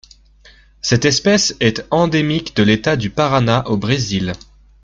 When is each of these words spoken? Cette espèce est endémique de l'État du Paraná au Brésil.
Cette 0.81 1.05
espèce 1.05 1.55
est 1.59 1.85
endémique 1.91 2.55
de 2.55 2.63
l'État 2.63 2.95
du 2.95 3.11
Paraná 3.11 3.67
au 3.67 3.77
Brésil. 3.77 4.31